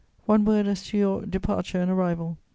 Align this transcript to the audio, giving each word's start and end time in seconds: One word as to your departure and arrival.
One 0.25 0.45
word 0.45 0.65
as 0.65 0.81
to 0.87 0.97
your 0.97 1.21
departure 1.27 1.79
and 1.79 1.91
arrival. 1.91 2.39